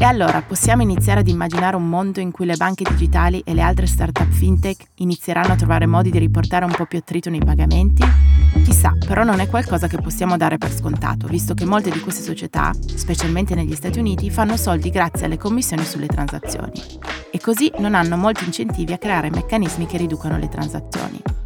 E 0.00 0.04
allora 0.04 0.42
possiamo 0.42 0.82
iniziare 0.82 1.20
ad 1.20 1.28
immaginare 1.28 1.74
un 1.74 1.88
mondo 1.88 2.20
in 2.20 2.30
cui 2.30 2.46
le 2.46 2.54
banche 2.54 2.84
digitali 2.88 3.42
e 3.44 3.52
le 3.52 3.62
altre 3.62 3.88
start-up 3.88 4.30
fintech 4.30 4.90
inizieranno 4.98 5.54
a 5.54 5.56
trovare 5.56 5.86
modi 5.86 6.12
di 6.12 6.20
riportare 6.20 6.64
un 6.64 6.70
po' 6.70 6.86
più 6.86 6.98
attrito 6.98 7.30
nei 7.30 7.42
pagamenti? 7.44 8.04
Chissà, 8.62 8.96
però 9.04 9.24
non 9.24 9.40
è 9.40 9.48
qualcosa 9.48 9.88
che 9.88 10.00
possiamo 10.00 10.36
dare 10.36 10.56
per 10.56 10.72
scontato, 10.72 11.26
visto 11.26 11.52
che 11.52 11.64
molte 11.64 11.90
di 11.90 11.98
queste 11.98 12.22
società, 12.22 12.70
specialmente 12.94 13.56
negli 13.56 13.74
Stati 13.74 13.98
Uniti, 13.98 14.30
fanno 14.30 14.56
soldi 14.56 14.90
grazie 14.90 15.26
alle 15.26 15.36
commissioni 15.36 15.84
sulle 15.84 16.06
transazioni. 16.06 16.80
E 17.32 17.40
così 17.40 17.68
non 17.78 17.96
hanno 17.96 18.16
molti 18.16 18.44
incentivi 18.44 18.92
a 18.92 18.98
creare 18.98 19.30
meccanismi 19.30 19.86
che 19.86 19.96
riducano 19.96 20.38
le 20.38 20.48
transazioni. 20.48 21.37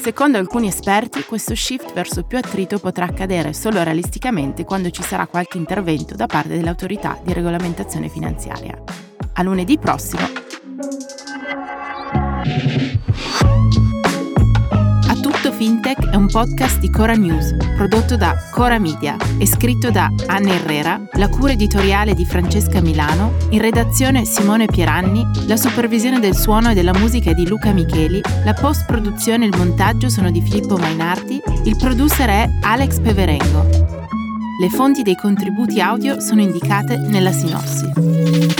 Secondo 0.00 0.38
alcuni 0.38 0.66
esperti, 0.66 1.24
questo 1.24 1.54
shift 1.54 1.92
verso 1.92 2.24
più 2.24 2.38
attrito 2.38 2.78
potrà 2.78 3.04
accadere 3.04 3.52
solo 3.52 3.82
realisticamente 3.82 4.64
quando 4.64 4.88
ci 4.88 5.02
sarà 5.02 5.26
qualche 5.26 5.58
intervento 5.58 6.16
da 6.16 6.24
parte 6.24 6.56
dell'autorità 6.56 7.18
di 7.22 7.34
regolamentazione 7.34 8.08
finanziaria. 8.08 8.82
A 9.34 9.42
lunedì 9.42 9.76
prossimo 9.76 10.22
Fintech 15.60 16.08
è 16.08 16.16
un 16.16 16.26
podcast 16.26 16.78
di 16.78 16.88
Cora 16.88 17.12
News, 17.12 17.54
prodotto 17.76 18.16
da 18.16 18.34
Cora 18.50 18.78
Media 18.78 19.14
e 19.36 19.46
scritto 19.46 19.90
da 19.90 20.10
Anna 20.24 20.54
Herrera, 20.54 20.98
la 21.12 21.28
cura 21.28 21.52
editoriale 21.52 22.14
di 22.14 22.24
Francesca 22.24 22.80
Milano, 22.80 23.34
in 23.50 23.60
redazione 23.60 24.24
Simone 24.24 24.64
Pieranni, 24.64 25.22
la 25.46 25.58
supervisione 25.58 26.18
del 26.18 26.34
suono 26.34 26.70
e 26.70 26.74
della 26.74 26.94
musica 26.94 27.32
è 27.32 27.34
di 27.34 27.46
Luca 27.46 27.72
Micheli, 27.72 28.22
la 28.42 28.54
post-produzione 28.54 29.44
e 29.44 29.48
il 29.48 29.56
montaggio 29.58 30.08
sono 30.08 30.30
di 30.30 30.40
Filippo 30.40 30.78
Mainardi, 30.78 31.42
il 31.64 31.76
producer 31.76 32.30
è 32.30 32.50
Alex 32.62 32.98
Peverengo. 33.00 33.68
Le 34.62 34.70
fonti 34.70 35.02
dei 35.02 35.14
contributi 35.14 35.78
audio 35.78 36.20
sono 36.20 36.40
indicate 36.40 36.96
nella 36.96 37.32
sinossi. 37.32 38.59